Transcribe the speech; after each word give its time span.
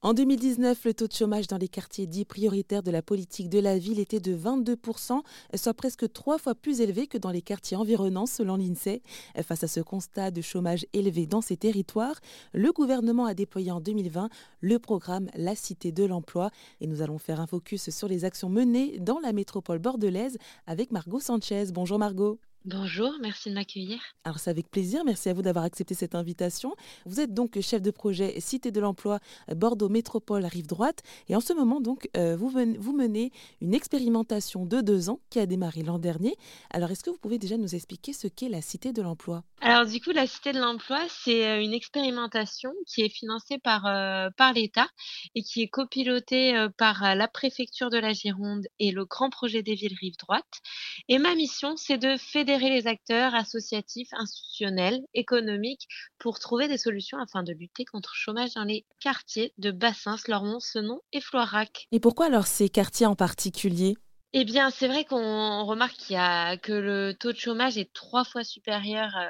En 0.00 0.14
2019, 0.14 0.84
le 0.84 0.94
taux 0.94 1.08
de 1.08 1.12
chômage 1.12 1.48
dans 1.48 1.56
les 1.56 1.66
quartiers 1.66 2.06
dits 2.06 2.24
prioritaires 2.24 2.84
de 2.84 2.92
la 2.92 3.02
politique 3.02 3.48
de 3.48 3.58
la 3.58 3.78
ville 3.78 3.98
était 3.98 4.20
de 4.20 4.32
22%, 4.32 5.22
soit 5.56 5.74
presque 5.74 6.12
trois 6.12 6.38
fois 6.38 6.54
plus 6.54 6.80
élevé 6.80 7.08
que 7.08 7.18
dans 7.18 7.32
les 7.32 7.42
quartiers 7.42 7.76
environnants 7.76 8.26
selon 8.26 8.54
l'INSEE. 8.54 9.02
Face 9.42 9.64
à 9.64 9.66
ce 9.66 9.80
constat 9.80 10.30
de 10.30 10.40
chômage 10.40 10.86
élevé 10.92 11.26
dans 11.26 11.40
ces 11.40 11.56
territoires, 11.56 12.20
le 12.52 12.70
gouvernement 12.70 13.26
a 13.26 13.34
déployé 13.34 13.72
en 13.72 13.80
2020 13.80 14.28
le 14.60 14.78
programme 14.78 15.30
La 15.34 15.56
Cité 15.56 15.90
de 15.90 16.04
l'Emploi 16.04 16.52
et 16.80 16.86
nous 16.86 17.02
allons 17.02 17.18
faire 17.18 17.40
un 17.40 17.48
focus 17.48 17.90
sur 17.90 18.06
les 18.06 18.24
actions 18.24 18.50
menées 18.50 19.00
dans 19.00 19.18
la 19.18 19.32
métropole 19.32 19.80
bordelaise 19.80 20.38
avec 20.68 20.92
Margot 20.92 21.18
Sanchez. 21.18 21.72
Bonjour 21.72 21.98
Margot. 21.98 22.38
Bonjour, 22.70 23.14
merci 23.22 23.48
de 23.48 23.54
m'accueillir. 23.54 23.98
Alors 24.24 24.38
c'est 24.38 24.50
avec 24.50 24.70
plaisir, 24.70 25.02
merci 25.02 25.30
à 25.30 25.32
vous 25.32 25.40
d'avoir 25.40 25.64
accepté 25.64 25.94
cette 25.94 26.14
invitation. 26.14 26.74
Vous 27.06 27.18
êtes 27.18 27.32
donc 27.32 27.58
chef 27.62 27.80
de 27.80 27.90
projet 27.90 28.38
Cité 28.40 28.70
de 28.70 28.78
l'Emploi 28.78 29.20
Bordeaux 29.56 29.88
Métropole 29.88 30.44
Rive 30.44 30.66
Droite 30.66 31.02
et 31.30 31.34
en 31.34 31.40
ce 31.40 31.54
moment 31.54 31.80
donc 31.80 32.10
euh, 32.14 32.36
vous, 32.36 32.50
vous 32.50 32.92
menez 32.92 33.32
une 33.62 33.72
expérimentation 33.72 34.66
de 34.66 34.82
deux 34.82 35.08
ans 35.08 35.20
qui 35.30 35.38
a 35.38 35.46
démarré 35.46 35.82
l'an 35.82 35.98
dernier. 35.98 36.36
Alors 36.68 36.90
est-ce 36.90 37.02
que 37.02 37.08
vous 37.08 37.16
pouvez 37.16 37.38
déjà 37.38 37.56
nous 37.56 37.74
expliquer 37.74 38.12
ce 38.12 38.28
qu'est 38.28 38.50
la 38.50 38.60
Cité 38.60 38.92
de 38.92 39.00
l'Emploi? 39.00 39.44
Alors 39.62 39.86
du 39.86 39.98
coup 40.02 40.10
la 40.10 40.26
Cité 40.26 40.52
de 40.52 40.60
l'Emploi 40.60 41.00
c'est 41.08 41.48
euh, 41.48 41.62
une 41.62 41.72
expérimentation 41.72 42.72
qui 42.86 43.00
est 43.00 43.08
financée 43.08 43.56
par, 43.56 43.86
euh, 43.86 44.28
par 44.36 44.52
l'État 44.52 44.88
et 45.34 45.42
qui 45.42 45.62
est 45.62 45.68
copilotée 45.68 46.66
par 46.76 47.14
la 47.14 47.28
préfecture 47.28 47.88
de 47.88 47.96
la 47.96 48.12
Gironde 48.12 48.66
et 48.78 48.90
le 48.90 49.06
grand 49.06 49.30
projet 49.30 49.62
des 49.62 49.74
villes 49.74 49.96
Rive 49.98 50.18
Droite. 50.18 50.60
Et 51.08 51.16
ma 51.16 51.34
mission 51.34 51.74
c'est 51.78 51.96
de 51.96 52.18
fédérer 52.18 52.57
les 52.66 52.86
acteurs 52.86 53.34
associatifs, 53.34 54.08
institutionnels, 54.12 55.00
économiques 55.14 55.86
pour 56.18 56.38
trouver 56.38 56.68
des 56.68 56.78
solutions 56.78 57.18
afin 57.18 57.42
de 57.42 57.52
lutter 57.52 57.84
contre 57.84 58.10
le 58.14 58.18
chômage 58.18 58.54
dans 58.54 58.64
les 58.64 58.84
quartiers 59.00 59.52
de 59.58 59.70
Bassins, 59.70 60.16
Lormont, 60.26 60.60
Senon 60.60 61.00
et 61.12 61.20
Floirac. 61.20 61.86
Et 61.92 62.00
pourquoi 62.00 62.26
alors 62.26 62.46
ces 62.46 62.68
quartiers 62.68 63.06
en 63.06 63.14
particulier? 63.14 63.96
Eh 64.34 64.44
bien, 64.44 64.70
c'est 64.70 64.88
vrai 64.88 65.04
qu'on 65.04 65.64
remarque 65.64 65.94
qu'il 65.94 66.14
y 66.14 66.18
a, 66.18 66.58
que 66.58 66.72
le 66.72 67.14
taux 67.14 67.32
de 67.32 67.38
chômage 67.38 67.78
est 67.78 67.92
trois 67.94 68.24
fois 68.24 68.44
supérieur 68.44 69.16
euh, 69.16 69.26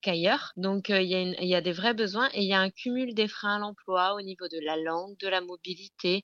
qu'ailleurs. 0.00 0.52
Donc, 0.56 0.90
euh, 0.90 1.00
il, 1.00 1.08
y 1.08 1.14
a 1.14 1.20
il 1.20 1.48
y 1.48 1.54
a 1.54 1.60
des 1.60 1.72
vrais 1.72 1.94
besoins 1.94 2.28
et 2.32 2.42
il 2.42 2.48
y 2.48 2.54
a 2.54 2.60
un 2.60 2.70
cumul 2.70 3.14
des 3.14 3.28
freins 3.28 3.56
à 3.56 3.58
l'emploi 3.58 4.14
au 4.14 4.22
niveau 4.22 4.48
de 4.48 4.58
la 4.64 4.76
langue, 4.76 5.16
de 5.18 5.28
la 5.28 5.40
mobilité, 5.40 6.22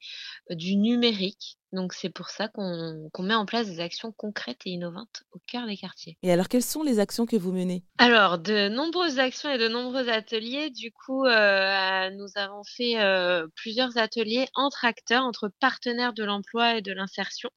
euh, 0.50 0.54
du 0.54 0.76
numérique. 0.76 1.58
Donc 1.72 1.92
c'est 1.92 2.10
pour 2.10 2.30
ça 2.30 2.48
qu'on 2.48 3.10
met 3.20 3.34
en 3.34 3.46
place 3.46 3.68
des 3.68 3.80
actions 3.80 4.10
concrètes 4.12 4.62
et 4.66 4.70
innovantes 4.70 5.22
au 5.30 5.38
cœur 5.46 5.66
des 5.66 5.76
quartiers. 5.76 6.18
Et 6.22 6.32
alors 6.32 6.48
quelles 6.48 6.64
sont 6.64 6.82
les 6.82 6.98
actions 6.98 7.26
que 7.26 7.36
vous 7.36 7.52
menez? 7.52 7.84
Alors 7.98 8.38
de 8.38 8.68
nombreuses 8.68 9.20
actions 9.20 9.50
et 9.50 9.58
de 9.58 9.68
nombreux 9.68 10.08
ateliers. 10.08 10.70
Du 10.70 10.90
coup, 10.90 11.26
euh, 11.26 12.10
nous 12.10 12.26
avons 12.34 12.64
fait 12.64 13.00
euh, 13.00 13.46
plusieurs 13.54 13.98
ateliers 13.98 14.48
entre 14.54 14.84
acteurs, 14.84 15.24
entre 15.24 15.48
partenaires 15.60 16.12
de 16.12 16.24
l'emploi 16.24 16.78
et 16.78 16.82
de 16.82 16.92
l'insertion 16.92 17.50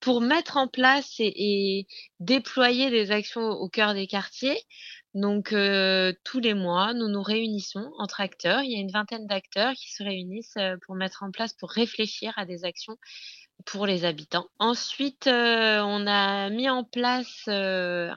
pour 0.00 0.20
mettre 0.20 0.58
en 0.58 0.68
place 0.68 1.14
et, 1.18 1.86
déployer 2.20 2.90
des 2.90 3.10
actions 3.10 3.48
au 3.48 3.68
cœur 3.68 3.94
des 3.94 4.06
quartiers. 4.06 4.58
Donc 5.14 5.52
euh, 5.52 6.12
tous 6.24 6.40
les 6.40 6.54
mois, 6.54 6.92
nous 6.92 7.08
nous 7.08 7.22
réunissons 7.22 7.92
entre 7.98 8.20
acteurs. 8.20 8.62
Il 8.62 8.72
y 8.72 8.76
a 8.76 8.80
une 8.80 8.90
vingtaine 8.90 9.26
d'acteurs 9.26 9.72
qui 9.74 9.92
se 9.92 10.02
réunissent 10.02 10.58
pour 10.84 10.96
mettre 10.96 11.22
en 11.22 11.30
place, 11.30 11.52
pour 11.52 11.70
réfléchir 11.70 12.32
à 12.36 12.44
des 12.44 12.64
actions 12.64 12.96
pour 13.64 13.86
les 13.86 14.04
habitants. 14.04 14.46
Ensuite, 14.58 15.26
euh, 15.26 15.80
on 15.80 16.06
a 16.06 16.50
mis 16.50 16.68
en 16.68 16.84
place 16.84 17.44
euh, 17.48 18.10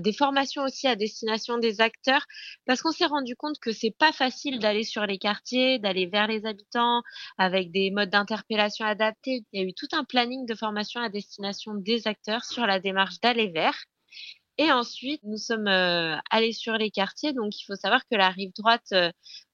des 0.00 0.12
formations 0.12 0.62
aussi 0.62 0.86
à 0.86 0.94
destination 0.94 1.58
des 1.58 1.80
acteurs 1.80 2.24
parce 2.66 2.82
qu'on 2.82 2.92
s'est 2.92 3.06
rendu 3.06 3.34
compte 3.34 3.58
que 3.58 3.72
c'est 3.72 3.94
pas 3.98 4.12
facile 4.12 4.58
d'aller 4.60 4.84
sur 4.84 5.04
les 5.06 5.18
quartiers, 5.18 5.78
d'aller 5.78 6.06
vers 6.06 6.28
les 6.28 6.46
habitants 6.46 7.02
avec 7.36 7.72
des 7.72 7.90
modes 7.90 8.10
d'interpellation 8.10 8.86
adaptés. 8.86 9.44
Il 9.52 9.60
y 9.60 9.64
a 9.64 9.66
eu 9.66 9.74
tout 9.74 9.88
un 9.92 10.04
planning 10.04 10.46
de 10.46 10.54
formation 10.54 11.00
à 11.00 11.08
destination 11.08 11.74
des 11.74 12.06
acteurs 12.06 12.44
sur 12.44 12.66
la 12.66 12.78
démarche 12.78 13.18
d'aller 13.20 13.48
vers. 13.48 13.74
Et 14.58 14.70
ensuite, 14.70 15.22
nous 15.24 15.38
sommes 15.38 15.68
euh, 15.68 16.16
allés 16.30 16.52
sur 16.52 16.74
les 16.74 16.90
quartiers. 16.90 17.32
Donc, 17.32 17.58
il 17.58 17.64
faut 17.64 17.76
savoir 17.76 18.06
que 18.06 18.14
la 18.14 18.28
rive 18.28 18.52
droite 18.54 18.92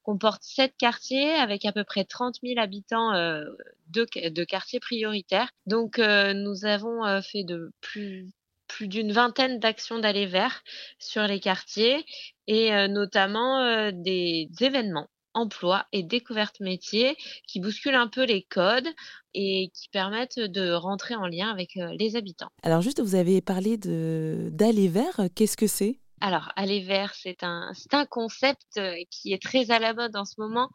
comporte 0.09 0.43
sept 0.43 0.75
quartiers 0.79 1.35
avec 1.35 1.67
à 1.67 1.73
peu 1.73 1.85
près 1.85 2.03
30 2.03 2.37
000 2.43 2.59
habitants 2.59 3.13
euh, 3.13 3.45
de, 3.89 4.45
quartiers 4.45 4.81
prioritaires. 4.81 5.51
Donc, 5.67 5.99
euh, 5.99 6.33
nous 6.33 6.65
avons 6.65 7.05
euh, 7.05 7.21
fait 7.21 7.45
plus 7.83 8.31
plus 8.69 8.89
d'une 8.89 9.13
vingtaine 9.13 9.59
d'actions 9.59 9.99
d'aller 9.99 10.27
vers 10.27 10.63
sur 10.99 11.27
les 11.27 11.41
quartiers 11.41 12.05
et 12.47 12.71
notamment 12.89 13.91
des 13.93 14.51
événements 14.61 15.09
emploi 15.39 15.87
et 15.93 16.03
découverte 16.03 16.61
métier 16.61 17.17
qui 17.47 17.61
bousculent 17.61 17.95
un 17.95 18.09
peu 18.09 18.25
les 18.25 18.43
codes 18.43 18.89
et 19.35 19.71
qui 19.75 19.89
permettent 19.89 20.41
de 20.41 20.73
rentrer 20.73 21.15
en 21.15 21.27
lien 21.27 21.51
avec 21.51 21.79
les 21.99 22.17
habitants. 22.17 22.51
Alors 22.63 22.83
juste, 22.83 23.01
vous 23.01 23.15
avez 23.15 23.41
parlé 23.41 23.77
d'aller 23.79 24.89
vers, 24.89 25.21
qu'est-ce 25.35 25.57
que 25.57 25.67
c'est? 25.67 26.01
Alors, 26.21 26.51
aller 26.57 26.81
vers, 26.81 27.15
c'est 27.15 27.43
un, 27.43 27.71
c'est 27.75 27.95
un 27.95 28.07
concept 28.07 28.77
euh, 28.77 28.95
qui 29.11 29.33
est 29.33 29.43
très 29.43 29.71
à 29.71 29.79
la 29.79 29.95
mode 29.95 30.17
en 30.17 30.25
ce 30.25 30.35
moment. 30.39 30.69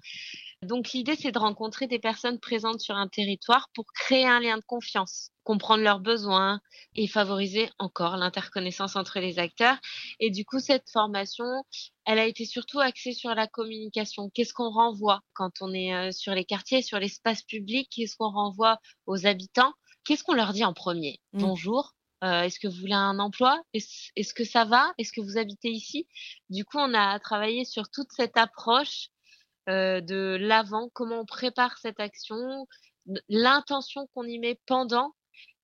Donc, 0.62 0.92
l'idée, 0.94 1.16
c'est 1.16 1.31
de 1.31 1.40
rencontrer 1.40 1.88
des 1.88 2.00
personnes 2.00 2.40
présentes 2.40 2.80
sur 2.80 2.96
un 2.96 3.08
territoire 3.08 3.70
pour 3.74 3.86
créer 3.94 4.26
un 4.26 4.40
lien 4.40 4.58
de 4.58 4.64
confiance, 4.66 5.31
comprendre 5.44 5.84
leurs 5.84 6.00
besoins 6.00 6.62
et 6.96 7.08
favoriser 7.08 7.70
encore 7.80 8.16
l'interconnaissance 8.16 8.96
entre 8.96 9.20
les 9.20 9.40
acteurs. 9.40 9.78
Et 10.20 10.30
du 10.30 10.46
coup, 10.46 10.59
cette 10.59 10.90
formation, 10.90 11.46
elle 12.06 12.20
a 12.20 12.25
été 12.25 12.46
surtout 12.46 12.80
axée 12.80 13.12
sur 13.12 13.36
la 13.36 13.48
communication. 13.48 14.30
Qu'est-ce 14.34 14.54
qu'on 14.54 14.72
renvoie 14.72 15.20
quand 15.34 15.52
on 15.62 15.74
est 15.74 15.94
euh, 15.94 16.12
sur 16.12 16.34
les 16.34 16.46
quartiers, 16.46 16.81
sur 16.81 17.00
l'espace 17.00 17.44
public? 17.44 17.90
Qu'est-ce 17.94 18.16
qu'on 18.16 18.31
renvoie 18.31 18.78
aux 19.06 19.25
habitants? 19.25 19.74
Qu'est-ce 20.06 20.24
qu'on 20.24 20.34
leur 20.34 20.54
dit 20.54 20.64
en 20.64 20.74
premier? 20.74 21.20
Mmh. 21.34 21.40
Bonjour, 21.40 21.94
euh, 22.24 22.44
est-ce 22.44 22.60
que 22.60 22.68
vous 22.68 22.80
voulez 22.80 22.94
un 22.94 23.20
emploi? 23.20 23.62
Est-ce 23.74 24.34
que 24.34 24.46
ça 24.46 24.66
va? 24.66 24.94
Est-ce 24.98 25.12
que 25.12 25.22
vous 25.22 25.38
habitez 25.38 25.70
ici? 25.70 26.08
Du 26.50 26.64
coup, 26.64 26.78
on 26.78 26.94
a 26.94 27.20
travaillé 27.20 27.66
sur 27.66 27.90
toute 27.90 28.12
cette 28.12 28.38
approche 28.38 29.10
euh, 29.70 30.02
de 30.02 30.38
l'avant, 30.40 30.90
comment 30.94 31.22
on 31.22 31.26
prépare 31.26 31.78
cette 31.78 32.00
action, 32.00 32.68
l'intention 33.30 34.08
qu'on 34.14 34.24
y 34.24 34.40
met 34.40 34.60
pendant 34.66 35.14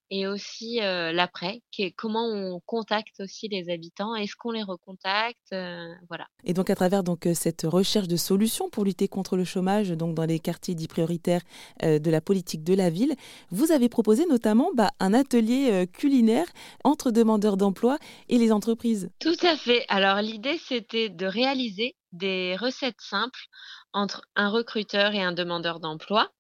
et 0.10 0.28
aussi 0.28 0.82
euh, 0.82 1.12
l'après, 1.12 1.62
comment 1.96 2.26
on 2.26 2.60
contacte 2.66 3.20
aussi 3.20 3.48
les 3.48 3.70
habitants, 3.70 4.16
est-ce 4.16 4.36
qu'on 4.36 4.52
les 4.52 4.64
recontacte, 4.64 5.54
euh, 5.54 5.94
voilà. 6.08 6.28
Et 6.44 6.54
donc 6.54 6.70
à 6.70 6.76
travers 6.76 7.04
donc 7.04 7.28
cette 7.34 7.64
recherche 7.64 8.08
de 8.08 8.16
solutions 8.16 8.70
pour 8.70 8.86
lutter 8.86 9.08
contre 9.08 9.38
le 9.38 9.44
chômage, 9.44 9.90
donc 9.90 10.16
dans 10.16 10.26
les 10.26 10.40
quartiers 10.40 10.76
dits 10.76 10.88
prioritaires 10.88 11.42
de 11.82 12.10
la 12.10 12.22
politique 12.22 12.64
de 12.64 12.74
la 12.74 12.90
ville, 12.90 13.16
vous 13.52 13.72
avez 13.72 13.90
proposé 13.90 14.26
notamment 14.26 14.72
bah, 14.74 14.92
un 15.00 15.14
atelier 15.14 15.88
culinaire 15.94 16.48
entre 16.84 17.12
demandeurs 17.12 17.58
d'emploi 17.58 17.98
et 18.30 18.38
les 18.38 18.52
entreprises. 18.52 19.10
Tout 19.20 19.38
à 19.44 19.56
fait. 19.56 19.86
Alors 19.90 20.22
l'idée 20.22 20.60
c'était 20.68 21.10
de 21.10 21.26
réaliser 21.26 21.96
des 22.12 22.56
recettes 22.56 23.02
simples 23.02 23.48
entre 23.94 24.22
un 24.36 24.50
recruteur 24.50 25.14
et 25.14 25.22
un 25.22 25.32
demandeur 25.32 25.80
d'emploi, 25.80 26.32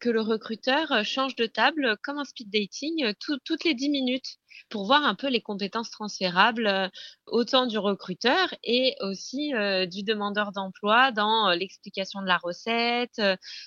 que 0.00 0.08
le 0.08 0.20
recruteur 0.20 0.92
euh, 0.92 1.02
change 1.02 1.34
de 1.36 1.46
table 1.46 1.96
comme 2.02 2.18
un 2.18 2.24
speed 2.24 2.50
dating 2.50 3.04
euh, 3.04 3.12
toutes 3.20 3.64
les 3.64 3.74
10 3.74 3.88
minutes 3.90 4.36
pour 4.70 4.86
voir 4.86 5.04
un 5.04 5.14
peu 5.14 5.28
les 5.28 5.40
compétences 5.40 5.90
transférables 5.90 6.66
euh, 6.66 6.88
autant 7.26 7.66
du 7.66 7.78
recruteur 7.78 8.54
et 8.64 8.96
aussi 9.00 9.52
du 9.90 10.02
demandeur 10.02 10.52
d'emploi 10.52 11.12
dans 11.12 11.50
l'explication 11.50 12.20
de 12.22 12.26
la 12.26 12.38
recette, 12.38 13.20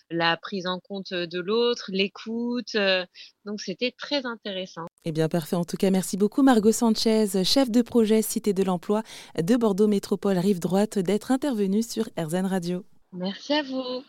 la 0.10 0.38
prise 0.38 0.68
en 0.68 0.80
compte 0.80 1.14
de 1.14 1.40
l'autre, 1.40 1.86
l'écoute. 1.90 2.76
donc 3.46 3.62
c'était 3.62 3.94
très 3.98 4.26
intéressant. 4.26 4.91
Eh 5.04 5.12
bien 5.12 5.30
parfait, 5.30 5.56
en 5.56 5.66
tout 5.66 5.78
cas 5.78 5.90
merci 5.90 6.16
beaucoup 6.16 6.44
Margot 6.44 6.72
Sanchez, 6.72 7.44
chef 7.44 7.72
de 7.72 7.82
projet 7.82 8.22
Cité 8.22 8.54
de 8.54 8.62
l'Emploi 8.62 9.02
de 9.36 9.56
Bordeaux 9.56 9.88
Métropole 9.88 10.38
Rive 10.38 10.60
Droite, 10.60 11.00
d'être 11.00 11.32
intervenue 11.32 11.82
sur 11.82 12.08
RZN 12.20 12.46
Radio. 12.46 12.86
Merci 13.12 13.54
à 13.54 13.64
vous. 13.64 14.04